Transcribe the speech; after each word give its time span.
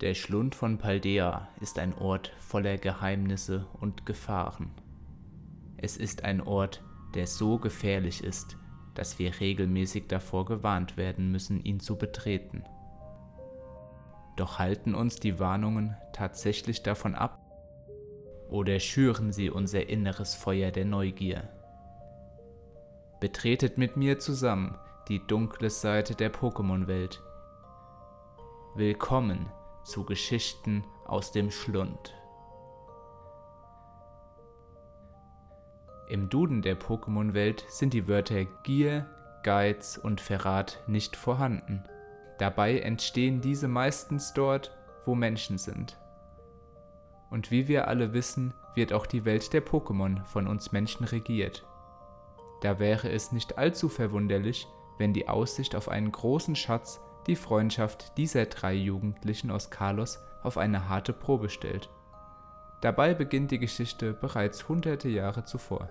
Der 0.00 0.14
Schlund 0.14 0.54
von 0.54 0.78
Paldea 0.78 1.48
ist 1.60 1.76
ein 1.80 1.92
Ort 1.92 2.32
voller 2.38 2.78
Geheimnisse 2.78 3.66
und 3.80 4.06
Gefahren. 4.06 4.70
Es 5.76 5.96
ist 5.96 6.22
ein 6.22 6.40
Ort, 6.40 6.84
der 7.16 7.26
so 7.26 7.58
gefährlich 7.58 8.22
ist, 8.22 8.56
dass 8.94 9.18
wir 9.18 9.40
regelmäßig 9.40 10.06
davor 10.06 10.44
gewarnt 10.44 10.96
werden 10.96 11.32
müssen, 11.32 11.64
ihn 11.64 11.80
zu 11.80 11.96
betreten. 11.96 12.62
Doch 14.36 14.60
halten 14.60 14.94
uns 14.94 15.16
die 15.16 15.40
Warnungen 15.40 15.96
tatsächlich 16.12 16.84
davon 16.84 17.16
ab? 17.16 17.40
Oder 18.48 18.78
schüren 18.78 19.32
sie 19.32 19.50
unser 19.50 19.88
inneres 19.88 20.36
Feuer 20.36 20.70
der 20.70 20.84
Neugier? 20.84 21.48
Betretet 23.18 23.78
mit 23.78 23.96
mir 23.96 24.20
zusammen 24.20 24.78
die 25.08 25.26
dunkle 25.26 25.70
Seite 25.70 26.14
der 26.14 26.32
Pokémon-Welt. 26.32 27.20
Willkommen 28.76 29.50
zu 29.84 30.04
Geschichten 30.04 30.84
aus 31.06 31.32
dem 31.32 31.50
Schlund. 31.50 32.14
Im 36.08 36.30
Duden 36.30 36.62
der 36.62 36.78
Pokémon-Welt 36.78 37.64
sind 37.68 37.92
die 37.92 38.08
Wörter 38.08 38.44
Gier, 38.62 39.06
Geiz 39.42 40.00
und 40.02 40.20
Verrat 40.20 40.82
nicht 40.86 41.16
vorhanden. 41.16 41.84
Dabei 42.38 42.80
entstehen 42.80 43.40
diese 43.40 43.68
meistens 43.68 44.32
dort, 44.32 44.74
wo 45.04 45.14
Menschen 45.14 45.58
sind. 45.58 45.98
Und 47.30 47.50
wie 47.50 47.68
wir 47.68 47.88
alle 47.88 48.14
wissen, 48.14 48.54
wird 48.74 48.92
auch 48.92 49.06
die 49.06 49.24
Welt 49.24 49.52
der 49.52 49.64
Pokémon 49.64 50.24
von 50.24 50.46
uns 50.46 50.72
Menschen 50.72 51.04
regiert. 51.04 51.66
Da 52.62 52.78
wäre 52.78 53.10
es 53.10 53.32
nicht 53.32 53.58
allzu 53.58 53.88
verwunderlich, 53.88 54.66
wenn 54.96 55.12
die 55.12 55.28
Aussicht 55.28 55.76
auf 55.76 55.88
einen 55.88 56.10
großen 56.10 56.56
Schatz 56.56 57.00
die 57.28 57.36
Freundschaft 57.36 58.16
dieser 58.16 58.46
drei 58.46 58.74
Jugendlichen 58.74 59.50
aus 59.50 59.70
Kalos 59.70 60.18
auf 60.42 60.58
eine 60.58 60.88
harte 60.88 61.12
Probe 61.12 61.50
stellt. 61.50 61.88
Dabei 62.80 63.14
beginnt 63.14 63.50
die 63.50 63.58
Geschichte 63.58 64.12
bereits 64.12 64.68
hunderte 64.68 65.08
Jahre 65.08 65.44
zuvor. 65.44 65.90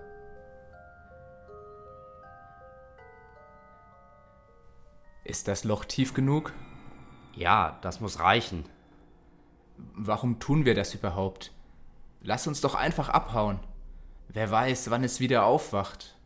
Ist 5.24 5.46
das 5.46 5.64
Loch 5.64 5.84
tief 5.84 6.14
genug? 6.14 6.52
Ja, 7.34 7.78
das 7.82 8.00
muss 8.00 8.18
reichen. 8.18 8.64
Warum 9.76 10.40
tun 10.40 10.64
wir 10.64 10.74
das 10.74 10.94
überhaupt? 10.94 11.52
Lass 12.22 12.46
uns 12.46 12.62
doch 12.62 12.74
einfach 12.74 13.10
abhauen. 13.10 13.60
Wer 14.28 14.50
weiß, 14.50 14.90
wann 14.90 15.04
es 15.04 15.20
wieder 15.20 15.44
aufwacht. 15.44 16.16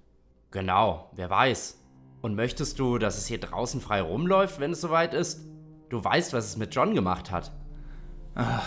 Genau, 0.52 1.10
wer 1.12 1.28
weiß. 1.28 1.81
Und 2.22 2.36
möchtest 2.36 2.78
du, 2.78 2.98
dass 2.98 3.18
es 3.18 3.26
hier 3.26 3.40
draußen 3.40 3.80
frei 3.80 4.00
rumläuft, 4.00 4.60
wenn 4.60 4.70
es 4.70 4.80
soweit 4.80 5.12
ist? 5.12 5.44
Du 5.88 6.02
weißt, 6.02 6.32
was 6.32 6.46
es 6.46 6.56
mit 6.56 6.74
John 6.74 6.94
gemacht 6.94 7.32
hat. 7.32 7.52
Ach, 8.36 8.66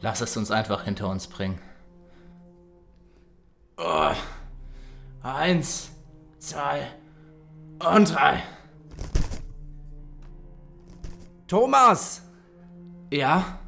lass 0.00 0.22
es 0.22 0.36
uns 0.36 0.50
einfach 0.50 0.84
hinter 0.84 1.08
uns 1.08 1.28
bringen. 1.28 1.60
Oh. 3.76 4.12
Eins, 5.22 5.90
zwei 6.38 6.88
und 7.94 8.14
drei. 8.14 8.42
Thomas! 11.46 12.22
Ja? 13.12 13.60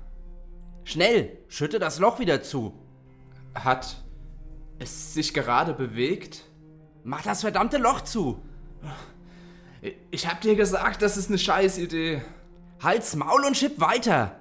Schnell, 0.85 1.39
schütte 1.49 1.79
das 1.79 1.99
Loch 1.99 2.19
wieder 2.19 2.43
zu. 2.43 2.75
Hat 3.55 4.03
es 4.79 5.13
sich 5.13 5.35
gerade 5.35 5.75
bewegt? 5.75 6.47
Mach 7.05 7.23
das 7.23 7.43
verdammte 7.43 7.77
Loch 7.77 8.01
zu. 8.01 8.43
Ich 10.11 10.27
hab 10.27 10.41
dir 10.41 10.57
gesagt, 10.57 11.03
das 11.03 11.17
ist 11.17 11.29
eine 11.29 11.39
Scheißidee. 11.39 12.23
Halt's 12.83 13.17
Maul 13.17 13.45
und 13.45 13.57
schipp 13.57 13.81
weiter. 13.81 14.37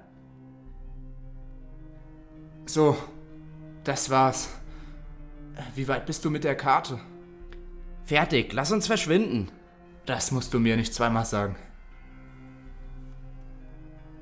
So, 2.66 2.96
das 3.84 4.10
war's. 4.10 4.50
Wie 5.74 5.88
weit 5.88 6.06
bist 6.06 6.24
du 6.24 6.30
mit 6.30 6.44
der 6.44 6.56
Karte? 6.56 7.00
Fertig, 8.04 8.52
lass 8.52 8.72
uns 8.72 8.86
verschwinden. 8.86 9.50
Das 10.06 10.30
musst 10.30 10.54
du 10.54 10.58
mir 10.58 10.76
nicht 10.76 10.94
zweimal 10.94 11.24
sagen. 11.24 11.56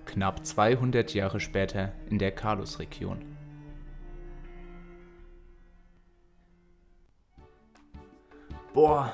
Knapp 0.05 0.45
200 0.45 1.15
Jahre 1.15 1.41
später 1.41 1.93
in 2.09 2.19
der 2.19 2.33
Kalos-Region. 2.33 3.25
Boah, 8.73 9.13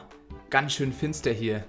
ganz 0.54 0.72
schön 0.72 0.92
finster 0.92 1.32
hier. 1.32 1.64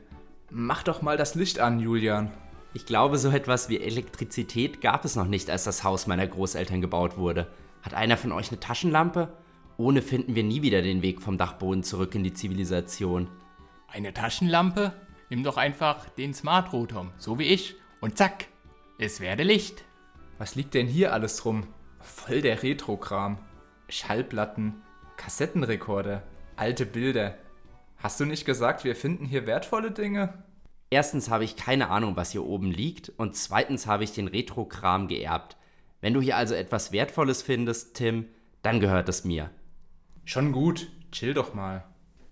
Mach 0.51 0.83
doch 0.83 1.01
mal 1.01 1.17
das 1.17 1.33
Licht 1.33 1.57
an, 1.57 1.79
Julian. 1.79 2.29
Ich 2.75 2.85
glaube, 2.85 3.17
so 3.17 3.31
etwas 3.31 3.67
wie 3.67 3.81
Elektrizität 3.81 4.79
gab 4.79 5.05
es 5.05 5.15
noch 5.15 5.25
nicht, 5.25 5.49
als 5.49 5.63
das 5.63 5.83
Haus 5.83 6.05
meiner 6.05 6.27
Großeltern 6.27 6.81
gebaut 6.81 7.17
wurde. 7.17 7.47
Hat 7.81 7.95
einer 7.95 8.15
von 8.15 8.31
euch 8.31 8.51
eine 8.51 8.59
Taschenlampe? 8.59 9.33
Ohne 9.77 10.03
finden 10.03 10.35
wir 10.35 10.43
nie 10.43 10.61
wieder 10.61 10.83
den 10.83 11.01
Weg 11.01 11.23
vom 11.23 11.39
Dachboden 11.39 11.81
zurück 11.81 12.13
in 12.13 12.23
die 12.23 12.35
Zivilisation. 12.35 13.27
Eine 13.87 14.13
Taschenlampe? 14.13 14.93
Nimm 15.31 15.43
doch 15.43 15.57
einfach 15.57 16.07
den 16.09 16.35
Smart 16.35 16.71
Rotom, 16.71 17.09
so 17.17 17.39
wie 17.39 17.45
ich, 17.45 17.77
und 18.01 18.19
zack, 18.19 18.45
es 18.99 19.19
werde 19.19 19.41
Licht. 19.41 19.83
Was 20.37 20.53
liegt 20.53 20.75
denn 20.75 20.85
hier 20.85 21.11
alles 21.11 21.43
rum? 21.43 21.65
Voll 22.01 22.41
der 22.41 22.61
Retro-Kram. 22.61 23.39
Schallplatten, 23.89 24.83
Kassettenrekorder, 25.17 26.21
alte 26.55 26.85
Bilder. 26.85 27.39
Hast 27.97 28.19
du 28.19 28.25
nicht 28.25 28.45
gesagt, 28.45 28.83
wir 28.83 28.95
finden 28.95 29.25
hier 29.25 29.47
wertvolle 29.47 29.91
Dinge? 29.91 30.43
Erstens 30.89 31.29
habe 31.29 31.43
ich 31.43 31.55
keine 31.55 31.89
Ahnung, 31.89 32.15
was 32.15 32.31
hier 32.31 32.45
oben 32.45 32.71
liegt, 32.71 33.09
und 33.09 33.35
zweitens 33.35 33.87
habe 33.87 34.03
ich 34.03 34.13
den 34.13 34.27
Retro-Kram 34.27 35.07
geerbt. 35.07 35.57
Wenn 36.01 36.13
du 36.13 36.21
hier 36.21 36.37
also 36.37 36.53
etwas 36.53 36.91
Wertvolles 36.91 37.41
findest, 37.41 37.95
Tim, 37.95 38.27
dann 38.61 38.79
gehört 38.79 39.09
es 39.09 39.23
mir. 39.25 39.49
Schon 40.23 40.51
gut, 40.51 40.87
chill 41.11 41.33
doch 41.33 41.53
mal. 41.53 41.83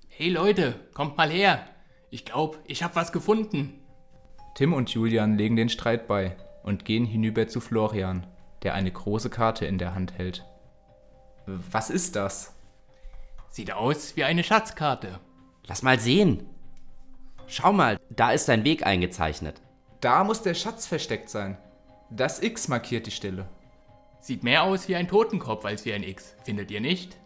Hey 0.08 0.30
Leute, 0.30 0.76
kommt 0.94 1.18
mal 1.18 1.30
her. 1.30 1.66
Ich 2.12 2.26
glaube, 2.26 2.60
ich 2.66 2.84
habe 2.84 2.96
was 2.96 3.12
gefunden. 3.12 3.80
Tim 4.56 4.74
und 4.74 4.92
Julian 4.92 5.36
legen 5.36 5.56
den 5.56 5.70
Streit 5.70 6.08
bei 6.08 6.38
und 6.62 6.86
gehen 6.86 7.06
hinüber 7.06 7.48
zu 7.48 7.60
Florian, 7.60 8.28
der 8.62 8.76
eine 8.76 8.92
große 8.92 9.32
Karte 9.32 9.66
in 9.66 9.80
der 9.80 9.96
Hand 9.96 10.14
hält. 10.18 10.46
Was 11.46 11.90
ist 11.90 12.16
das? 12.16 12.54
Sieht 13.50 13.74
aus 13.74 14.16
wie 14.16 14.24
eine 14.24 14.44
Schatzkarte. 14.44 15.20
Lass 15.68 15.82
mal 15.82 16.00
sehen. 16.00 16.46
Schau 17.48 17.72
mal, 17.74 18.00
da 18.10 18.32
ist 18.32 18.50
ein 18.50 18.64
Weg 18.64 18.86
eingezeichnet. 18.86 19.62
Da 20.02 20.24
muss 20.24 20.42
der 20.42 20.54
Schatz 20.54 20.86
versteckt 20.86 21.30
sein. 21.30 21.58
Das 22.10 22.42
X 22.42 22.68
markiert 22.68 23.06
die 23.08 23.12
Stelle. 23.12 23.48
Sieht 24.20 24.44
mehr 24.44 24.64
aus 24.64 24.88
wie 24.88 24.96
ein 24.96 25.08
Totenkopf 25.08 25.66
als 25.66 25.86
wie 25.86 25.94
ein 25.94 26.04
X, 26.04 26.36
findet 26.44 26.72
ihr 26.72 26.82
nicht? 26.82 27.18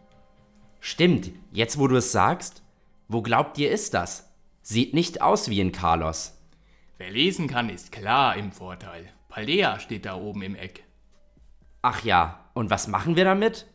Stimmt, 0.79 1.31
jetzt 1.51 1.79
wo 1.79 1.87
du 1.87 1.97
es 1.97 2.11
sagst. 2.11 2.63
Wo 3.07 3.21
glaubt 3.21 3.57
ihr 3.57 3.71
ist 3.71 3.93
das? 3.93 4.29
Sieht 4.61 4.93
nicht 4.93 5.21
aus 5.21 5.49
wie 5.49 5.59
in 5.59 5.71
Carlos. 5.71 6.37
Wer 6.97 7.11
lesen 7.11 7.47
kann, 7.47 7.69
ist 7.69 7.91
klar 7.91 8.35
im 8.35 8.51
Vorteil. 8.51 9.07
Paldea 9.29 9.79
steht 9.79 10.05
da 10.05 10.15
oben 10.15 10.41
im 10.41 10.55
Eck. 10.55 10.83
Ach 11.81 12.03
ja, 12.03 12.49
und 12.53 12.69
was 12.69 12.87
machen 12.87 13.15
wir 13.15 13.23
damit? 13.23 13.67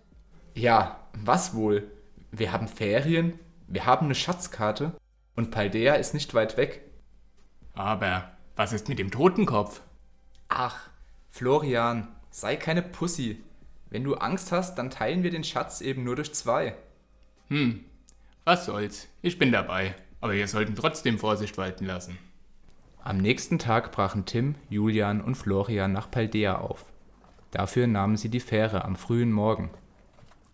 Ja, 0.54 1.08
was 1.12 1.54
wohl? 1.54 1.90
Wir 2.30 2.52
haben 2.52 2.68
Ferien, 2.68 3.38
wir 3.72 3.86
haben 3.86 4.06
eine 4.06 4.14
Schatzkarte 4.14 4.92
und 5.34 5.50
Paldea 5.50 5.94
ist 5.94 6.12
nicht 6.12 6.34
weit 6.34 6.58
weg. 6.58 6.82
Aber 7.72 8.30
was 8.54 8.74
ist 8.74 8.90
mit 8.90 8.98
dem 8.98 9.10
Totenkopf? 9.10 9.80
Ach, 10.48 10.90
Florian, 11.30 12.08
sei 12.30 12.56
keine 12.56 12.82
Pussy. 12.82 13.42
Wenn 13.88 14.04
du 14.04 14.14
Angst 14.16 14.52
hast, 14.52 14.74
dann 14.74 14.90
teilen 14.90 15.22
wir 15.22 15.30
den 15.30 15.42
Schatz 15.42 15.80
eben 15.80 16.04
nur 16.04 16.16
durch 16.16 16.34
zwei. 16.34 16.76
Hm, 17.48 17.84
was 18.44 18.66
soll's. 18.66 19.08
Ich 19.22 19.38
bin 19.38 19.52
dabei. 19.52 19.94
Aber 20.20 20.34
wir 20.34 20.46
sollten 20.48 20.76
trotzdem 20.76 21.18
Vorsicht 21.18 21.56
walten 21.56 21.86
lassen. 21.86 22.18
Am 23.02 23.16
nächsten 23.16 23.58
Tag 23.58 23.90
brachen 23.90 24.26
Tim, 24.26 24.54
Julian 24.68 25.22
und 25.22 25.34
Florian 25.34 25.92
nach 25.92 26.10
Paldea 26.10 26.58
auf. 26.58 26.84
Dafür 27.50 27.86
nahmen 27.86 28.18
sie 28.18 28.28
die 28.28 28.38
Fähre 28.38 28.84
am 28.84 28.96
frühen 28.96 29.32
Morgen. 29.32 29.70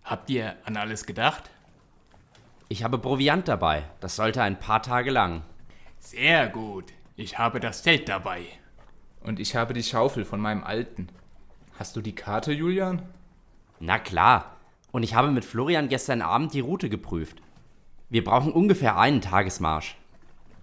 Habt 0.04 0.30
ihr 0.30 0.56
an 0.64 0.76
alles 0.76 1.04
gedacht? 1.04 1.50
Ich 2.70 2.84
habe 2.84 2.98
Proviant 2.98 3.48
dabei. 3.48 3.84
Das 4.00 4.16
sollte 4.16 4.42
ein 4.42 4.58
paar 4.58 4.82
Tage 4.82 5.10
lang. 5.10 5.42
Sehr 5.98 6.48
gut. 6.48 6.92
Ich 7.16 7.38
habe 7.38 7.60
das 7.60 7.82
Zelt 7.82 8.08
dabei. 8.08 8.42
Und 9.22 9.40
ich 9.40 9.56
habe 9.56 9.72
die 9.72 9.82
Schaufel 9.82 10.24
von 10.24 10.40
meinem 10.40 10.62
alten. 10.62 11.08
Hast 11.78 11.96
du 11.96 12.02
die 12.02 12.14
Karte, 12.14 12.52
Julian? 12.52 13.08
Na 13.80 13.98
klar. 13.98 14.56
Und 14.92 15.02
ich 15.02 15.14
habe 15.14 15.30
mit 15.30 15.44
Florian 15.44 15.88
gestern 15.88 16.20
Abend 16.20 16.52
die 16.52 16.60
Route 16.60 16.90
geprüft. 16.90 17.40
Wir 18.10 18.22
brauchen 18.22 18.52
ungefähr 18.52 18.98
einen 18.98 19.20
Tagesmarsch. 19.20 19.96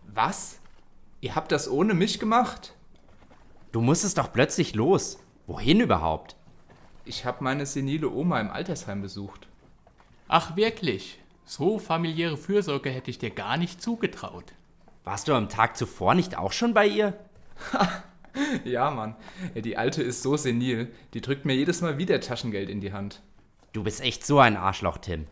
Was? 0.07 0.59
Ihr 1.21 1.35
habt 1.35 1.51
das 1.51 1.69
ohne 1.69 1.95
mich 1.95 2.19
gemacht? 2.19 2.73
Du 3.71 3.81
musstest 3.81 4.17
doch 4.17 4.31
plötzlich 4.31 4.75
los. 4.75 5.19
Wohin 5.47 5.79
überhaupt? 5.79 6.35
Ich 7.03 7.25
habe 7.25 7.43
meine 7.43 7.65
senile 7.65 8.09
Oma 8.09 8.39
im 8.39 8.49
Altersheim 8.49 9.01
besucht. 9.01 9.47
Ach 10.27 10.55
wirklich? 10.55 11.19
So 11.45 11.77
familiäre 11.77 12.37
Fürsorge 12.37 12.89
hätte 12.89 13.11
ich 13.11 13.19
dir 13.19 13.29
gar 13.29 13.57
nicht 13.57 13.81
zugetraut. 13.81 14.53
Warst 15.03 15.27
du 15.27 15.33
am 15.33 15.47
Tag 15.47 15.77
zuvor 15.77 16.15
nicht 16.15 16.37
auch 16.37 16.51
schon 16.51 16.73
bei 16.73 16.87
ihr? 16.87 17.13
ja, 18.65 18.89
Mann. 18.89 19.15
Die 19.53 19.77
Alte 19.77 20.01
ist 20.01 20.23
so 20.23 20.35
senil, 20.35 20.91
die 21.13 21.21
drückt 21.21 21.45
mir 21.45 21.53
jedes 21.53 21.81
Mal 21.81 21.99
wieder 21.99 22.19
Taschengeld 22.19 22.69
in 22.69 22.81
die 22.81 22.91
Hand. 22.91 23.21
Du 23.73 23.83
bist 23.83 24.01
echt 24.01 24.25
so 24.25 24.39
ein 24.39 24.57
Arschloch, 24.57 24.97
Tim. 24.97 25.27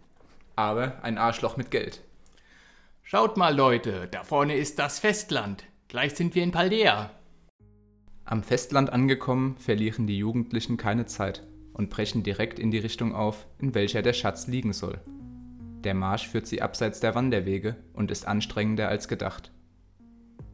Aber 0.55 1.03
ein 1.03 1.17
Arschloch 1.17 1.57
mit 1.57 1.71
Geld. 1.71 2.01
Schaut 3.01 3.35
mal, 3.35 3.55
Leute, 3.55 4.07
da 4.11 4.23
vorne 4.23 4.55
ist 4.55 4.77
das 4.77 4.99
Festland. 4.99 5.63
Gleich 5.87 6.13
sind 6.15 6.35
wir 6.35 6.43
in 6.43 6.51
Paldea. 6.51 7.09
Am 8.25 8.43
Festland 8.43 8.91
angekommen, 8.91 9.57
verlieren 9.57 10.05
die 10.05 10.17
Jugendlichen 10.19 10.77
keine 10.77 11.07
Zeit 11.07 11.43
und 11.73 11.89
brechen 11.89 12.21
direkt 12.21 12.59
in 12.59 12.69
die 12.69 12.77
Richtung 12.77 13.15
auf, 13.15 13.47
in 13.57 13.73
welcher 13.73 14.03
der 14.03 14.13
Schatz 14.13 14.47
liegen 14.47 14.73
soll. 14.73 15.01
Der 15.83 15.93
Marsch 15.93 16.27
führt 16.27 16.47
sie 16.47 16.61
abseits 16.61 16.99
der 16.99 17.15
Wanderwege 17.15 17.75
und 17.93 18.11
ist 18.11 18.27
anstrengender 18.27 18.87
als 18.87 19.07
gedacht. 19.07 19.51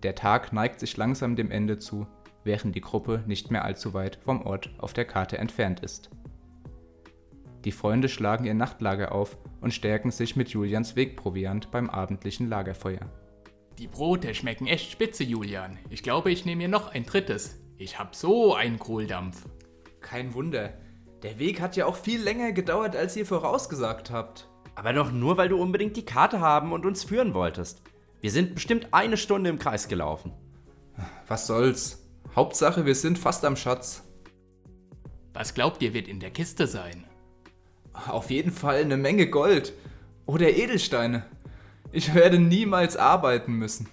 Der 0.04 0.16
Tag 0.16 0.54
neigt 0.54 0.80
sich 0.80 0.98
langsam 0.98 1.36
dem 1.36 1.52
Ende 1.52 1.78
zu, 1.78 2.08
während 2.44 2.76
die 2.76 2.82
Gruppe 2.82 3.24
nicht 3.28 3.52
mehr 3.52 3.64
allzu 3.64 3.94
weit 3.94 4.18
vom 4.24 4.42
Ort 4.42 4.72
auf 4.78 4.94
der 4.94 5.06
Karte 5.06 5.38
entfernt 5.38 5.82
ist. 5.82 6.10
Die 7.66 7.72
Freunde 7.72 8.08
schlagen 8.08 8.46
ihr 8.46 8.54
Nachtlager 8.54 9.12
auf 9.12 9.38
und 9.60 9.74
stärken 9.74 10.12
sich 10.12 10.36
mit 10.36 10.50
Julians 10.50 10.96
Wegproviant 10.96 11.72
beim 11.72 11.90
abendlichen 11.90 12.48
Lagerfeuer. 12.48 13.10
Die 13.78 13.88
Brote 13.88 14.34
schmecken 14.34 14.68
echt 14.68 14.92
spitze, 14.92 15.24
Julian. 15.24 15.78
Ich 15.90 16.02
glaube, 16.02 16.32
ich 16.32 16.46
nehme 16.46 16.64
mir 16.64 16.68
noch 16.70 16.94
ein 16.94 17.06
drittes. 17.06 17.60
Ich 17.78 18.00
hab 18.00 18.16
so 18.16 18.56
einen 18.56 18.80
Kohldampf. 18.80 19.46
Kein 20.02 20.34
Wunder. 20.34 20.74
Der 21.24 21.38
Weg 21.40 21.60
hat 21.60 21.76
ja 21.76 21.86
auch 21.86 21.96
viel 21.96 22.22
länger 22.22 22.54
gedauert, 22.54 22.96
als 22.96 23.16
ihr 23.16 23.26
vorausgesagt 23.26 24.12
habt. 24.12 24.49
Aber 24.80 24.94
doch 24.94 25.12
nur, 25.12 25.36
weil 25.36 25.50
du 25.50 25.62
unbedingt 25.62 25.98
die 25.98 26.06
Karte 26.06 26.40
haben 26.40 26.72
und 26.72 26.86
uns 26.86 27.04
führen 27.04 27.34
wolltest. 27.34 27.82
Wir 28.22 28.32
sind 28.32 28.56
bestimmt 28.56 28.88
eine 28.92 29.18
Stunde 29.18 29.50
im 29.50 29.60
Kreis 29.60 29.90
gelaufen. 29.90 30.32
Was 31.28 31.48
soll's? 31.48 32.08
Hauptsache, 32.34 32.86
wir 32.86 32.96
sind 32.96 33.20
fast 33.20 33.44
am 33.44 33.58
Schatz. 33.58 34.08
Was 35.34 35.54
glaubt 35.54 35.82
ihr, 35.82 35.94
wird 35.94 36.08
in 36.08 36.22
der 36.22 36.32
Kiste 36.32 36.66
sein? 36.66 37.04
Auf 38.08 38.30
jeden 38.30 38.54
Fall 38.54 38.78
eine 38.78 38.96
Menge 38.96 39.30
Gold. 39.30 39.74
Oder 40.26 40.50
Edelsteine. 40.50 41.26
Ich 41.92 42.14
werde 42.14 42.40
niemals 42.40 42.96
arbeiten 42.96 43.56
müssen. 43.56 43.90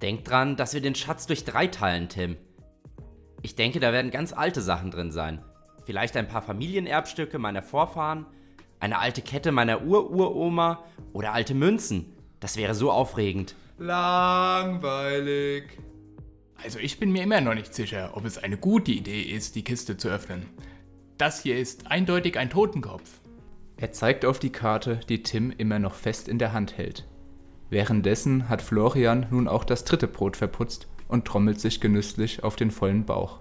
Denk 0.00 0.24
dran, 0.24 0.56
dass 0.56 0.72
wir 0.72 0.80
den 0.80 0.94
Schatz 0.94 1.26
durch 1.26 1.44
drei 1.44 1.66
teilen, 1.66 2.08
Tim. 2.08 2.38
Ich 3.42 3.56
denke, 3.56 3.78
da 3.78 3.92
werden 3.92 4.10
ganz 4.10 4.32
alte 4.32 4.62
Sachen 4.62 4.90
drin 4.90 5.12
sein. 5.12 5.44
Vielleicht 5.84 6.16
ein 6.16 6.28
paar 6.28 6.40
Familienerbstücke 6.40 7.38
meiner 7.38 7.62
Vorfahren, 7.62 8.24
eine 8.82 8.98
alte 8.98 9.22
Kette 9.22 9.52
meiner 9.52 9.84
Ururoma 9.84 10.82
oder 11.12 11.32
alte 11.32 11.54
Münzen. 11.54 12.12
Das 12.40 12.56
wäre 12.56 12.74
so 12.74 12.90
aufregend. 12.90 13.54
Langweilig. 13.78 15.64
Also 16.56 16.80
ich 16.80 16.98
bin 16.98 17.12
mir 17.12 17.22
immer 17.22 17.40
noch 17.40 17.54
nicht 17.54 17.72
sicher, 17.74 18.10
ob 18.14 18.24
es 18.24 18.38
eine 18.38 18.56
gute 18.56 18.90
Idee 18.90 19.22
ist, 19.22 19.54
die 19.54 19.62
Kiste 19.62 19.96
zu 19.96 20.08
öffnen. 20.08 20.46
Das 21.16 21.42
hier 21.42 21.58
ist 21.58 21.86
eindeutig 21.86 22.36
ein 22.36 22.50
Totenkopf. 22.50 23.20
Er 23.76 23.92
zeigt 23.92 24.24
auf 24.24 24.40
die 24.40 24.50
Karte, 24.50 24.98
die 25.08 25.22
Tim 25.22 25.52
immer 25.56 25.78
noch 25.78 25.94
fest 25.94 26.26
in 26.26 26.40
der 26.40 26.52
Hand 26.52 26.76
hält. 26.76 27.06
Währenddessen 27.70 28.48
hat 28.48 28.62
Florian 28.62 29.26
nun 29.30 29.46
auch 29.46 29.62
das 29.62 29.84
dritte 29.84 30.08
Brot 30.08 30.36
verputzt 30.36 30.88
und 31.06 31.24
trommelt 31.24 31.60
sich 31.60 31.80
genüsslich 31.80 32.42
auf 32.42 32.56
den 32.56 32.72
vollen 32.72 33.06
Bauch. 33.06 33.38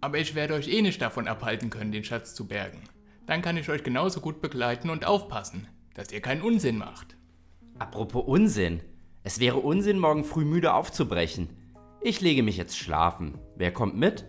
Aber 0.00 0.18
ich 0.18 0.36
werde 0.36 0.54
euch 0.54 0.68
eh 0.68 0.82
nicht 0.82 1.02
davon 1.02 1.26
abhalten 1.26 1.68
können, 1.68 1.90
den 1.90 2.04
Schatz 2.04 2.36
zu 2.36 2.46
bergen. 2.46 2.80
Dann 3.28 3.42
kann 3.42 3.58
ich 3.58 3.68
euch 3.68 3.84
genauso 3.84 4.22
gut 4.22 4.40
begleiten 4.40 4.88
und 4.88 5.04
aufpassen, 5.04 5.68
dass 5.92 6.10
ihr 6.12 6.22
keinen 6.22 6.40
Unsinn 6.40 6.78
macht. 6.78 7.18
Apropos 7.78 8.24
Unsinn. 8.26 8.80
Es 9.22 9.38
wäre 9.38 9.58
Unsinn, 9.58 9.98
morgen 9.98 10.24
früh 10.24 10.46
müde 10.46 10.72
aufzubrechen. 10.72 11.50
Ich 12.00 12.22
lege 12.22 12.42
mich 12.42 12.56
jetzt 12.56 12.78
schlafen. 12.78 13.38
Wer 13.54 13.70
kommt 13.70 13.98
mit? 13.98 14.24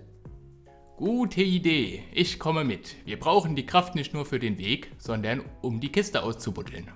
Gute 0.98 1.42
Idee. 1.42 2.04
Ich 2.12 2.40
komme 2.40 2.66
mit. 2.66 2.98
Wir 3.06 3.18
brauchen 3.18 3.56
die 3.56 3.66
Kraft 3.66 3.96
nicht 3.96 4.13
nur 4.13 4.25
für 4.25 4.38
den 4.38 4.57
Weg, 4.57 4.92
sondern 4.98 5.45
um 5.62 5.80
die 5.80 5.94
Kiste 5.94 6.22
auszubuddeln. 6.22 6.92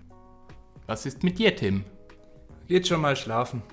Was 0.85 1.05
ist 1.05 1.23
mit 1.23 1.39
dir, 1.39 1.55
Tim? 1.55 1.85
Geht 2.67 2.85
schon 2.85 2.99
mal 2.99 3.15
schlafen. 3.15 3.63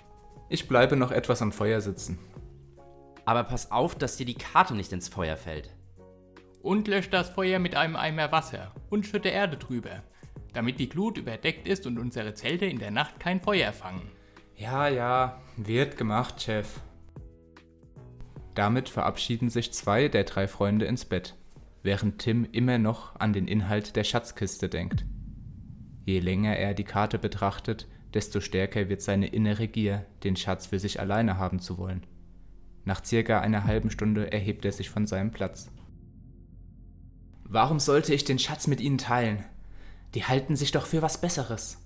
Ich 0.48 0.68
bleibe 0.68 0.94
noch 0.94 1.10
etwas 1.10 1.42
am 1.42 1.50
Feuer 1.50 1.80
sitzen. 1.80 2.20
Aber 3.24 3.42
pass 3.42 3.72
auf, 3.72 3.96
dass 3.96 4.18
dir 4.18 4.26
die 4.26 4.34
Karte 4.34 4.76
nicht 4.76 4.92
ins 4.92 5.08
Feuer 5.08 5.36
fällt. 5.36 5.74
Und 6.62 6.88
lösch 6.88 7.10
das 7.10 7.30
Feuer 7.30 7.58
mit 7.58 7.74
einem 7.74 7.96
Eimer 7.96 8.32
Wasser 8.32 8.72
und 8.90 9.06
schütte 9.06 9.30
Erde 9.30 9.56
drüber 9.56 10.02
damit 10.52 10.78
die 10.78 10.88
Glut 10.88 11.18
überdeckt 11.18 11.68
ist 11.68 11.86
und 11.86 11.98
unsere 11.98 12.34
Zelte 12.34 12.66
in 12.66 12.78
der 12.78 12.90
Nacht 12.90 13.20
kein 13.20 13.40
Feuer 13.40 13.72
fangen. 13.72 14.10
Ja, 14.56 14.88
ja, 14.88 15.40
wird 15.56 15.96
gemacht, 15.96 16.42
Chef. 16.42 16.80
Damit 18.54 18.88
verabschieden 18.88 19.48
sich 19.48 19.72
zwei 19.72 20.08
der 20.08 20.24
drei 20.24 20.48
Freunde 20.48 20.84
ins 20.84 21.04
Bett, 21.04 21.36
während 21.82 22.18
Tim 22.18 22.46
immer 22.50 22.78
noch 22.78 23.18
an 23.18 23.32
den 23.32 23.48
Inhalt 23.48 23.96
der 23.96 24.04
Schatzkiste 24.04 24.68
denkt. 24.68 25.06
Je 26.04 26.18
länger 26.18 26.56
er 26.56 26.74
die 26.74 26.84
Karte 26.84 27.18
betrachtet, 27.18 27.88
desto 28.12 28.40
stärker 28.40 28.88
wird 28.88 29.02
seine 29.02 29.28
innere 29.28 29.68
Gier, 29.68 30.04
den 30.24 30.36
Schatz 30.36 30.66
für 30.66 30.78
sich 30.78 30.98
alleine 30.98 31.38
haben 31.38 31.60
zu 31.60 31.78
wollen. 31.78 32.04
Nach 32.84 33.04
circa 33.04 33.40
einer 33.40 33.64
halben 33.64 33.90
Stunde 33.90 34.32
erhebt 34.32 34.64
er 34.64 34.72
sich 34.72 34.90
von 34.90 35.06
seinem 35.06 35.30
Platz. 35.30 35.70
Warum 37.52 37.80
sollte 37.80 38.14
ich 38.14 38.24
den 38.24 38.38
Schatz 38.38 38.68
mit 38.68 38.80
Ihnen 38.80 38.98
teilen? 38.98 39.44
Die 40.14 40.24
halten 40.24 40.54
sich 40.54 40.70
doch 40.70 40.86
für 40.86 41.02
was 41.02 41.20
Besseres. 41.20 41.78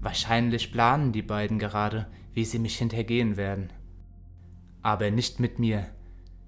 Wahrscheinlich 0.00 0.72
planen 0.72 1.12
die 1.12 1.20
beiden 1.20 1.58
gerade, 1.58 2.06
wie 2.32 2.46
sie 2.46 2.58
mich 2.58 2.78
hintergehen 2.78 3.36
werden. 3.36 3.70
Aber 4.80 5.10
nicht 5.10 5.38
mit 5.38 5.58
mir. 5.58 5.86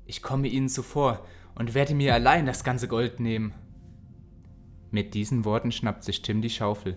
Ich 0.06 0.22
komme 0.22 0.48
ihnen 0.48 0.70
zuvor 0.70 1.26
und 1.54 1.74
werde 1.74 1.94
mir 1.94 2.14
allein 2.14 2.46
das 2.46 2.64
ganze 2.64 2.88
Gold 2.88 3.20
nehmen. 3.20 3.52
Mit 4.90 5.12
diesen 5.12 5.44
Worten 5.44 5.70
schnappt 5.70 6.02
sich 6.02 6.22
Tim 6.22 6.40
die 6.40 6.48
Schaufel, 6.48 6.96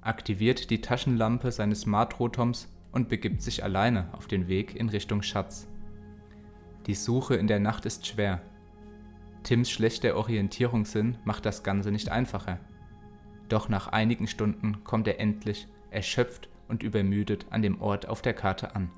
aktiviert 0.00 0.70
die 0.70 0.80
Taschenlampe 0.80 1.52
seines 1.52 1.82
Smartrotoms 1.82 2.68
und 2.90 3.08
begibt 3.08 3.42
sich 3.42 3.62
alleine 3.62 4.12
auf 4.14 4.26
den 4.26 4.48
Weg 4.48 4.74
in 4.74 4.88
Richtung 4.88 5.22
Schatz. 5.22 5.68
Die 6.86 6.96
Suche 6.96 7.36
in 7.36 7.46
der 7.46 7.60
Nacht 7.60 7.86
ist 7.86 8.06
schwer. 8.06 8.40
Tims 9.48 9.70
schlechter 9.70 10.14
Orientierungssinn 10.14 11.16
macht 11.24 11.46
das 11.46 11.62
Ganze 11.62 11.90
nicht 11.90 12.10
einfacher. 12.10 12.60
Doch 13.48 13.70
nach 13.70 13.88
einigen 13.88 14.26
Stunden 14.26 14.84
kommt 14.84 15.08
er 15.08 15.20
endlich, 15.20 15.68
erschöpft 15.90 16.50
und 16.68 16.82
übermüdet, 16.82 17.46
an 17.48 17.62
dem 17.62 17.80
Ort 17.80 18.08
auf 18.08 18.20
der 18.20 18.34
Karte 18.34 18.76
an. 18.76 18.90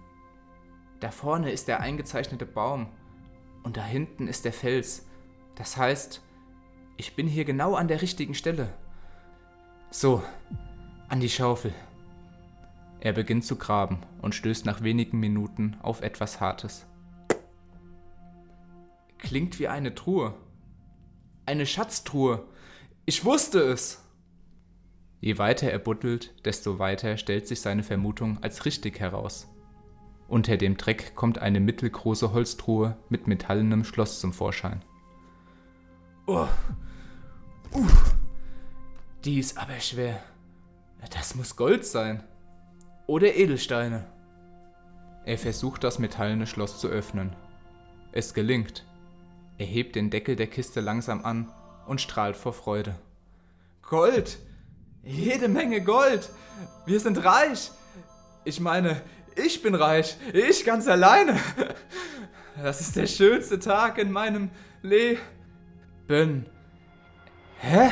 Da 0.98 1.12
vorne 1.12 1.52
ist 1.52 1.68
der 1.68 1.78
eingezeichnete 1.78 2.46
Baum 2.46 2.88
und 3.62 3.76
da 3.76 3.84
hinten 3.84 4.26
ist 4.26 4.44
der 4.44 4.52
Fels. 4.52 5.06
Das 5.54 5.76
heißt, 5.76 6.20
ich 6.96 7.14
bin 7.14 7.28
hier 7.28 7.44
genau 7.44 7.76
an 7.76 7.86
der 7.86 8.02
richtigen 8.02 8.34
Stelle. 8.34 8.74
So, 9.92 10.20
an 11.08 11.20
die 11.20 11.30
Schaufel. 11.30 11.72
Er 12.98 13.12
beginnt 13.12 13.44
zu 13.44 13.54
graben 13.54 14.00
und 14.20 14.34
stößt 14.34 14.66
nach 14.66 14.82
wenigen 14.82 15.20
Minuten 15.20 15.76
auf 15.80 16.02
etwas 16.02 16.40
Hartes. 16.40 16.89
Klingt 19.20 19.58
wie 19.58 19.68
eine 19.68 19.94
Truhe. 19.94 20.34
Eine 21.46 21.66
Schatztruhe. 21.66 22.44
Ich 23.04 23.24
wusste 23.24 23.60
es. 23.60 24.02
Je 25.20 25.36
weiter 25.38 25.70
er 25.70 25.78
buddelt, 25.78 26.34
desto 26.44 26.78
weiter 26.78 27.16
stellt 27.18 27.46
sich 27.46 27.60
seine 27.60 27.82
Vermutung 27.82 28.42
als 28.42 28.64
richtig 28.64 28.98
heraus. 28.98 29.48
Unter 30.28 30.56
dem 30.56 30.76
Dreck 30.76 31.14
kommt 31.14 31.38
eine 31.38 31.60
mittelgroße 31.60 32.32
Holztruhe 32.32 32.96
mit 33.08 33.26
metallenem 33.26 33.84
Schloss 33.84 34.20
zum 34.20 34.32
Vorschein. 34.32 34.82
Oh, 36.26 36.46
uh, 37.74 37.86
die 39.24 39.38
ist 39.38 39.58
aber 39.58 39.78
schwer. 39.80 40.22
Das 41.10 41.34
muss 41.34 41.56
Gold 41.56 41.84
sein. 41.84 42.22
Oder 43.06 43.34
Edelsteine. 43.34 44.06
Er 45.26 45.36
versucht 45.36 45.84
das 45.84 45.98
metallene 45.98 46.46
Schloss 46.46 46.78
zu 46.78 46.88
öffnen. 46.88 47.34
Es 48.12 48.32
gelingt. 48.32 48.86
Er 49.60 49.66
hebt 49.66 49.94
den 49.94 50.08
Deckel 50.08 50.36
der 50.36 50.46
Kiste 50.46 50.80
langsam 50.80 51.22
an 51.22 51.52
und 51.86 52.00
strahlt 52.00 52.34
vor 52.34 52.54
Freude. 52.54 52.94
Gold! 53.82 54.38
Jede 55.02 55.48
Menge 55.48 55.82
Gold. 55.82 56.30
Wir 56.86 56.98
sind 56.98 57.22
reich. 57.22 57.70
Ich 58.44 58.58
meine, 58.58 59.02
ich 59.36 59.60
bin 59.60 59.74
reich. 59.74 60.16
Ich 60.32 60.64
ganz 60.64 60.88
alleine. 60.88 61.38
Das 62.62 62.80
ist 62.80 62.96
der 62.96 63.06
schönste 63.06 63.58
Tag 63.58 63.98
in 63.98 64.10
meinem 64.10 64.50
Leben. 64.80 66.46
Hä? 67.58 67.90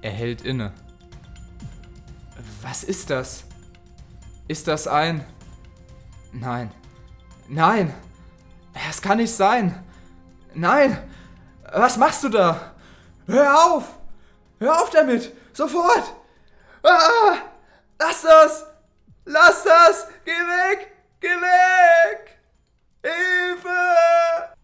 Er 0.00 0.10
hält 0.10 0.42
inne. 0.42 0.72
Was 2.62 2.82
ist 2.82 3.10
das? 3.10 3.44
Ist 4.48 4.66
das 4.66 4.88
ein... 4.88 5.24
Nein. 6.32 6.72
Nein. 7.48 7.94
Es 8.74 9.00
kann 9.02 9.18
nicht 9.18 9.32
sein. 9.32 9.82
Nein. 10.54 10.96
Was 11.72 11.96
machst 11.96 12.24
du 12.24 12.28
da? 12.28 12.72
Hör 13.26 13.66
auf! 13.66 13.98
Hör 14.58 14.82
auf 14.82 14.90
damit! 14.90 15.32
Sofort! 15.52 16.14
Ah! 16.82 17.36
Lass 17.98 18.22
das! 18.22 18.66
Lass 19.24 19.64
das! 19.64 20.08
Geh 20.24 20.30
weg! 20.30 20.92
Geh 21.20 21.28
weg! 21.28 22.38
Hilfe! 23.02 24.54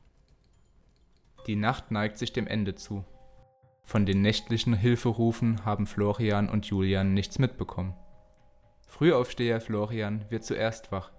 Die 1.46 1.56
Nacht 1.56 1.90
neigt 1.90 2.18
sich 2.18 2.32
dem 2.32 2.46
Ende 2.46 2.74
zu. 2.74 3.04
Von 3.84 4.04
den 4.04 4.20
nächtlichen 4.20 4.74
Hilferufen 4.74 5.64
haben 5.64 5.86
Florian 5.86 6.50
und 6.50 6.66
Julian 6.66 7.14
nichts 7.14 7.38
mitbekommen. 7.38 7.94
Frühaufsteher 8.86 9.60
Florian 9.60 10.26
wird 10.30 10.44
zuerst 10.44 10.92
wach 10.92 11.10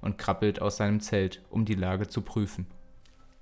und 0.00 0.18
krabbelt 0.18 0.62
aus 0.62 0.76
seinem 0.76 1.00
Zelt, 1.00 1.42
um 1.50 1.64
die 1.64 1.74
Lage 1.74 2.08
zu 2.08 2.22
prüfen. 2.22 2.66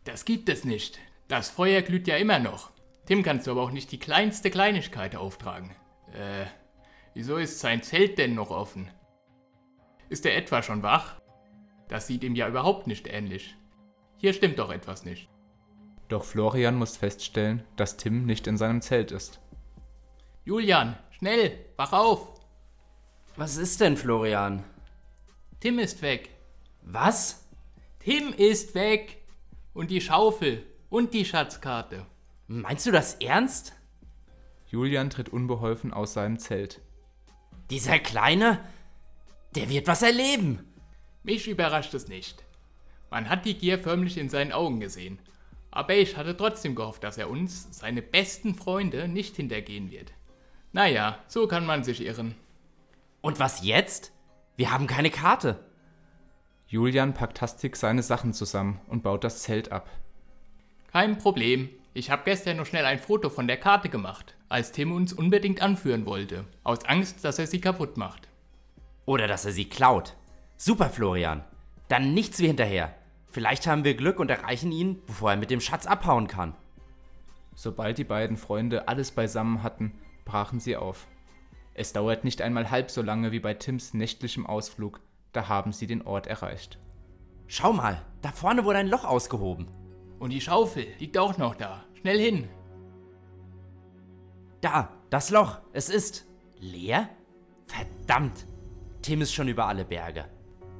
Das 0.04 0.24
gibt 0.24 0.48
es 0.48 0.64
nicht. 0.64 0.98
Das 1.28 1.50
Feuer 1.50 1.82
glüht 1.82 2.08
ja 2.08 2.16
immer 2.16 2.38
noch. 2.38 2.70
Tim 3.06 3.22
kannst 3.22 3.46
du 3.46 3.50
aber 3.50 3.62
auch 3.62 3.70
nicht 3.70 3.92
die 3.92 3.98
kleinste 3.98 4.50
Kleinigkeit 4.50 5.16
auftragen. 5.16 5.70
Äh, 6.12 6.46
wieso 7.14 7.36
ist 7.36 7.60
sein 7.60 7.82
Zelt 7.82 8.18
denn 8.18 8.34
noch 8.34 8.50
offen? 8.50 8.90
Ist 10.08 10.24
er 10.24 10.36
etwa 10.36 10.62
schon 10.62 10.82
wach? 10.82 11.20
Das 11.88 12.06
sieht 12.06 12.24
ihm 12.24 12.34
ja 12.34 12.48
überhaupt 12.48 12.86
nicht 12.86 13.06
ähnlich. 13.06 13.56
Hier 14.16 14.32
stimmt 14.32 14.58
doch 14.58 14.70
etwas 14.70 15.04
nicht. 15.04 15.28
Doch 16.08 16.24
Florian 16.24 16.74
muss 16.76 16.96
feststellen, 16.96 17.62
dass 17.76 17.96
Tim 17.96 18.24
nicht 18.24 18.46
in 18.46 18.56
seinem 18.56 18.80
Zelt 18.80 19.12
ist. 19.12 19.40
Julian, 20.44 20.96
schnell, 21.10 21.58
wach 21.76 21.92
auf! 21.92 22.40
Was 23.36 23.56
ist 23.56 23.80
denn, 23.80 23.96
Florian? 23.96 24.64
Tim 25.60 25.78
ist 25.78 26.00
weg. 26.02 26.30
Was? 26.90 27.44
Tim 27.98 28.32
ist 28.32 28.74
weg! 28.74 29.18
Und 29.74 29.90
die 29.90 30.00
Schaufel 30.00 30.64
und 30.88 31.12
die 31.12 31.26
Schatzkarte. 31.26 32.06
Meinst 32.46 32.86
du 32.86 32.90
das 32.90 33.16
ernst? 33.16 33.74
Julian 34.70 35.10
tritt 35.10 35.28
unbeholfen 35.28 35.92
aus 35.92 36.14
seinem 36.14 36.38
Zelt. 36.38 36.80
Dieser 37.68 37.98
Kleine, 37.98 38.64
der 39.54 39.68
wird 39.68 39.86
was 39.86 40.00
erleben. 40.00 40.66
Mich 41.24 41.46
überrascht 41.46 41.92
es 41.92 42.08
nicht. 42.08 42.42
Man 43.10 43.28
hat 43.28 43.44
die 43.44 43.58
Gier 43.58 43.78
förmlich 43.78 44.16
in 44.16 44.30
seinen 44.30 44.52
Augen 44.52 44.80
gesehen. 44.80 45.18
Aber 45.70 45.94
ich 45.94 46.16
hatte 46.16 46.38
trotzdem 46.38 46.74
gehofft, 46.74 47.04
dass 47.04 47.18
er 47.18 47.28
uns, 47.28 47.68
seine 47.70 48.00
besten 48.00 48.54
Freunde, 48.54 49.08
nicht 49.08 49.36
hintergehen 49.36 49.90
wird. 49.90 50.14
Naja, 50.72 51.22
so 51.28 51.46
kann 51.46 51.66
man 51.66 51.84
sich 51.84 52.00
irren. 52.00 52.34
Und 53.20 53.38
was 53.38 53.62
jetzt? 53.62 54.10
Wir 54.56 54.72
haben 54.72 54.86
keine 54.86 55.10
Karte. 55.10 55.67
Julian 56.70 57.14
packt 57.14 57.40
hastig 57.40 57.76
seine 57.76 58.02
Sachen 58.02 58.34
zusammen 58.34 58.78
und 58.88 59.02
baut 59.02 59.24
das 59.24 59.42
Zelt 59.42 59.72
ab. 59.72 59.88
Kein 60.92 61.16
Problem. 61.16 61.70
Ich 61.94 62.10
habe 62.10 62.22
gestern 62.26 62.58
noch 62.58 62.66
schnell 62.66 62.84
ein 62.84 62.98
Foto 62.98 63.30
von 63.30 63.48
der 63.48 63.56
Karte 63.56 63.88
gemacht, 63.88 64.34
als 64.50 64.70
Tim 64.70 64.92
uns 64.92 65.14
unbedingt 65.14 65.62
anführen 65.62 66.04
wollte, 66.04 66.44
aus 66.64 66.84
Angst, 66.84 67.24
dass 67.24 67.38
er 67.38 67.46
sie 67.46 67.62
kaputt 67.62 67.96
macht. 67.96 68.28
Oder 69.06 69.26
dass 69.26 69.46
er 69.46 69.52
sie 69.52 69.64
klaut. 69.64 70.14
Super, 70.58 70.90
Florian. 70.90 71.42
Dann 71.88 72.12
nichts 72.12 72.38
wie 72.38 72.48
hinterher. 72.48 72.94
Vielleicht 73.28 73.66
haben 73.66 73.84
wir 73.84 73.94
Glück 73.94 74.20
und 74.20 74.30
erreichen 74.30 74.70
ihn, 74.70 75.00
bevor 75.06 75.30
er 75.30 75.36
mit 75.38 75.50
dem 75.50 75.62
Schatz 75.62 75.86
abhauen 75.86 76.28
kann. 76.28 76.54
Sobald 77.54 77.96
die 77.96 78.04
beiden 78.04 78.36
Freunde 78.36 78.88
alles 78.88 79.10
beisammen 79.10 79.62
hatten, 79.62 79.98
brachen 80.26 80.60
sie 80.60 80.76
auf. 80.76 81.06
Es 81.72 81.94
dauert 81.94 82.24
nicht 82.24 82.42
einmal 82.42 82.70
halb 82.70 82.90
so 82.90 83.00
lange 83.00 83.32
wie 83.32 83.40
bei 83.40 83.54
Tims 83.54 83.94
nächtlichem 83.94 84.46
Ausflug, 84.46 85.00
da 85.32 85.48
haben 85.48 85.72
sie 85.72 85.86
den 85.86 86.02
Ort 86.02 86.26
erreicht. 86.26 86.78
Schau 87.46 87.72
mal, 87.72 88.02
da 88.22 88.30
vorne 88.30 88.64
wurde 88.64 88.78
ein 88.78 88.88
Loch 88.88 89.04
ausgehoben. 89.04 89.68
Und 90.18 90.30
die 90.30 90.40
Schaufel 90.40 90.86
liegt 90.98 91.16
auch 91.16 91.38
noch 91.38 91.54
da. 91.54 91.84
Schnell 92.00 92.18
hin. 92.18 92.48
Da, 94.60 94.90
das 95.10 95.30
Loch. 95.30 95.58
Es 95.72 95.88
ist 95.88 96.26
leer? 96.58 97.08
Verdammt. 97.66 98.46
Tim 99.02 99.20
ist 99.20 99.32
schon 99.32 99.48
über 99.48 99.66
alle 99.66 99.84
Berge. 99.84 100.24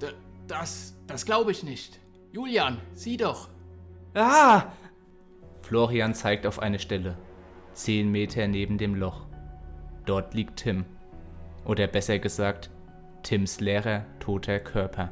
D 0.02 0.09
das, 0.47 0.99
das 1.07 1.25
glaube 1.25 1.52
ich 1.52 1.62
nicht. 1.62 2.00
Julian, 2.33 2.81
sieh 2.93 3.17
doch. 3.17 3.49
Ah! 4.14 4.64
Florian 5.62 6.14
zeigt 6.14 6.47
auf 6.47 6.59
eine 6.59 6.78
Stelle, 6.78 7.19
zehn 7.75 8.11
Meter 8.11 8.49
neben 8.49 8.78
dem 8.78 8.95
Loch. 8.95 9.26
Dort 10.07 10.33
liegt 10.35 10.61
Tim. 10.61 10.87
Oder 11.67 11.87
besser 11.87 12.19
gesagt, 12.19 12.71
Tims 13.23 13.61
leerer, 13.61 14.05
toter 14.21 14.61
Körper. 14.61 15.11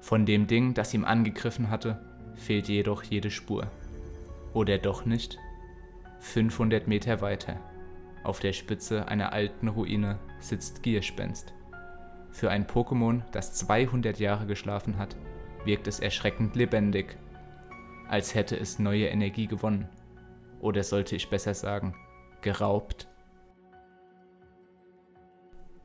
Von 0.00 0.26
dem 0.26 0.46
Ding, 0.46 0.74
das 0.74 0.94
ihm 0.94 1.04
angegriffen 1.04 1.70
hatte, 1.70 2.00
fehlt 2.34 2.68
jedoch 2.68 3.02
jede 3.02 3.30
Spur. 3.30 3.70
Oder 4.52 4.78
doch 4.78 5.04
nicht? 5.04 5.38
500 6.20 6.88
Meter 6.88 7.20
weiter, 7.20 7.58
auf 8.24 8.40
der 8.40 8.52
Spitze 8.52 9.08
einer 9.08 9.32
alten 9.32 9.68
Ruine, 9.68 10.18
sitzt 10.40 10.82
Gierspenst. 10.82 11.54
Für 12.30 12.50
ein 12.50 12.66
Pokémon, 12.66 13.22
das 13.32 13.54
200 13.54 14.18
Jahre 14.18 14.46
geschlafen 14.46 14.98
hat, 14.98 15.16
wirkt 15.64 15.86
es 15.86 16.00
erschreckend 16.00 16.56
lebendig, 16.56 17.16
als 18.08 18.34
hätte 18.34 18.58
es 18.58 18.78
neue 18.78 19.06
Energie 19.06 19.46
gewonnen. 19.46 19.88
Oder 20.60 20.82
sollte 20.82 21.16
ich 21.16 21.30
besser 21.30 21.54
sagen, 21.54 21.94
geraubt. 22.42 23.08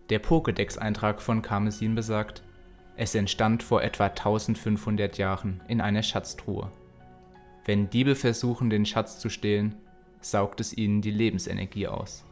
Der 0.09 0.21
Pokédex-Eintrag 0.21 1.21
von 1.21 1.41
Karmesin 1.41 1.95
besagt, 1.95 2.43
es 2.95 3.15
entstand 3.15 3.63
vor 3.63 3.81
etwa 3.81 4.05
1500 4.05 5.17
Jahren 5.17 5.61
in 5.67 5.81
einer 5.81 6.03
Schatztruhe. 6.03 6.71
Wenn 7.65 7.89
Diebe 7.89 8.15
versuchen, 8.15 8.69
den 8.69 8.85
Schatz 8.85 9.19
zu 9.19 9.29
stehlen, 9.29 9.75
saugt 10.21 10.61
es 10.61 10.75
ihnen 10.77 11.01
die 11.01 11.11
Lebensenergie 11.11 11.87
aus. 11.87 12.23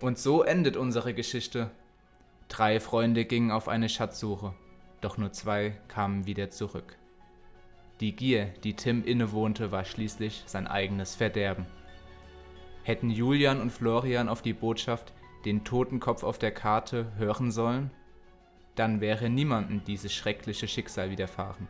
Und 0.00 0.18
so 0.18 0.42
endet 0.42 0.76
unsere 0.76 1.12
Geschichte. 1.12 1.70
Drei 2.48 2.80
Freunde 2.80 3.24
gingen 3.24 3.50
auf 3.50 3.68
eine 3.68 3.88
Schatzsuche, 3.88 4.54
doch 5.00 5.18
nur 5.18 5.32
zwei 5.32 5.76
kamen 5.88 6.24
wieder 6.24 6.50
zurück. 6.50 6.96
Die 8.00 8.14
Gier, 8.14 8.46
die 8.64 8.74
Tim 8.74 9.04
innewohnte, 9.04 9.70
war 9.72 9.84
schließlich 9.84 10.44
sein 10.46 10.66
eigenes 10.66 11.16
Verderben. 11.16 11.66
Hätten 12.84 13.10
Julian 13.10 13.60
und 13.60 13.70
Florian 13.70 14.28
auf 14.28 14.40
die 14.40 14.54
Botschaft, 14.54 15.12
den 15.44 15.64
Totenkopf 15.64 16.22
auf 16.22 16.38
der 16.38 16.50
Karte, 16.50 17.12
hören 17.16 17.50
sollen? 17.50 17.90
Dann 18.74 19.00
wäre 19.00 19.28
niemandem 19.28 19.84
dieses 19.84 20.12
schreckliche 20.12 20.68
Schicksal 20.68 21.10
widerfahren. 21.10 21.68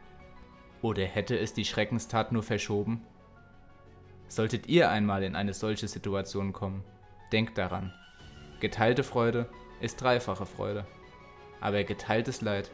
Oder 0.83 1.05
hätte 1.05 1.39
es 1.39 1.55
die 1.55 1.65
Schreckenstat 1.65 2.33
nur 2.33 2.43
verschoben? 2.43 3.03
Solltet 4.29 4.69
ihr 4.69 4.91
einmal 4.91 5.23
in 5.23 5.35
eine 5.35 5.55
solche 5.55 5.89
Situation 5.89 6.53
kommen, 6.53 6.85
denkt 7.33 7.59
daran. 7.59 7.93
Geteilte 8.61 9.03
Freude 9.03 9.49
ist 9.81 10.01
dreifache 10.01 10.47
Freude. 10.47 10.87
Aber 11.61 11.83
geteiltes 11.85 12.41
Leid 12.41 12.71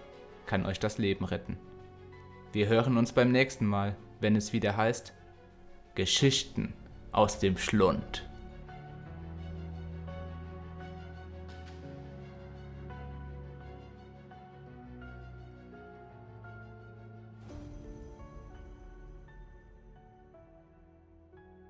kann 0.46 0.66
euch 0.66 0.78
das 0.78 0.98
Leben 0.98 1.24
retten. 1.24 1.56
Wir 2.52 2.68
hören 2.68 2.96
uns 2.96 3.12
beim 3.12 3.32
nächsten 3.32 3.66
Mal, 3.66 3.96
wenn 4.20 4.36
es 4.36 4.52
wieder 4.52 4.76
heißt 4.76 5.14
Geschichten 5.94 6.74
aus 7.12 7.38
dem 7.38 7.56
Schlund. 7.56 8.28